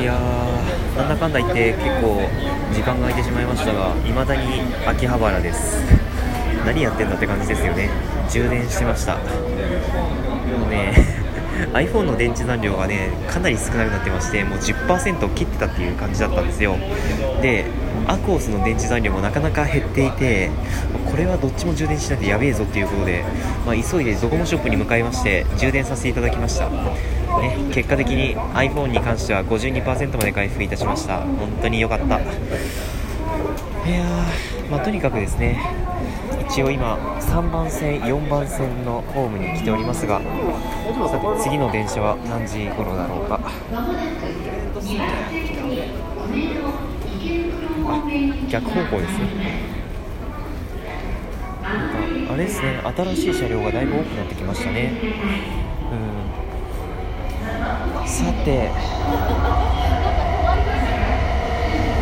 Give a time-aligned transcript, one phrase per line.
[0.00, 2.16] いやーなんだかんだ言って結構
[2.72, 5.84] 時間が空いてしまいましたがいまだに秋葉原です。
[6.64, 7.90] 何やってんだって感じですよね。
[8.30, 9.16] 充電してました。
[9.16, 9.20] も
[10.66, 10.94] うね
[11.74, 16.76] iPhone の電池残量がねかなり少なくなってましてもう10%切ってたっていう感じだったんですよ。
[17.42, 17.66] で
[18.10, 20.50] アコースの電池残量もなかなか減っていて
[21.08, 23.24] これはどっちも充電しないとやべえぞっていうことで、
[23.64, 26.90] まあ、急いでドコモショップに向かいまして充電させていただきました、ね、
[27.72, 31.20] 結果的に iPhone に関しては52%まで回復いたしました。
[31.20, 32.04] 本当に良かった。
[32.04, 32.08] い
[33.92, 34.04] や、
[34.68, 35.62] まあ、とにかくですね
[36.48, 43.40] 一応今3番線4番線のホームに来ておりますがさて次の電車は何時頃だろうか。
[48.48, 49.24] 逆方向ですね。
[51.62, 51.90] なん
[52.26, 52.80] かあれですね。
[52.96, 54.92] 新しい車両がだいぶ多くなってきましたね。
[55.92, 55.94] う
[58.04, 58.08] ん。
[58.08, 58.70] さて。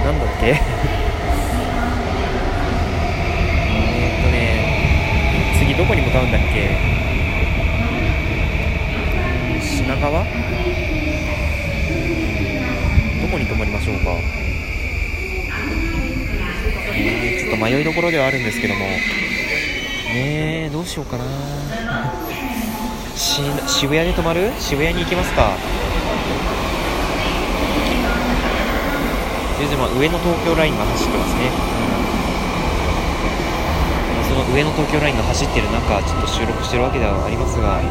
[0.05, 0.47] なんだっけ？
[0.49, 0.55] え
[4.19, 5.59] っとね。
[5.59, 6.71] 次どこに向かうんだっけ？
[9.61, 10.25] 品川？
[10.25, 10.27] ど
[13.31, 14.13] こに泊まりましょうか
[16.95, 18.87] えーちょっと迷いどころではあるんですけども。
[20.15, 21.25] ねどうしようかな。
[23.17, 24.53] し渋谷で泊まる？
[24.59, 25.53] 渋谷に行きますか。
[29.59, 31.81] でまあ上野東京ラインが走ってますね、う
[34.15, 34.17] ん。
[34.17, 37.83] まその上野東京ラインが走ってる中ちょっと収録してるわけではありますが。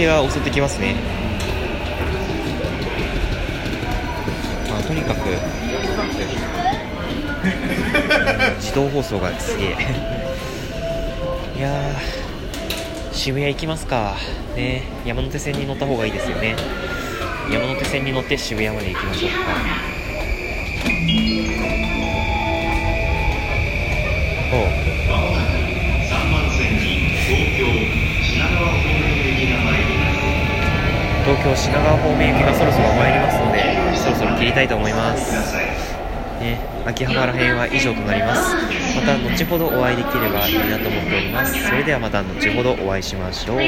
[0.00, 0.96] ごい眠気が襲ってきますね。
[4.70, 5.20] まあとにかく
[8.56, 9.76] 自動放送がすげえ。
[11.56, 14.16] いやー渋谷行きますか。
[14.56, 16.56] ね山手線に乗った方がいいですよね。
[17.50, 19.30] 山手線に乗って渋谷まで行きましょう。
[19.30, 19.89] か
[31.30, 35.54] 東京品川方面行きがそろそろ参りますのでそろそろ切りたいと思います。
[36.40, 38.56] ね、秋葉原編は以上となります。
[38.96, 41.68] また後ほどお会いできればいいなと思っております。
[41.68, 43.58] それではまた後ほどお会いしましょう。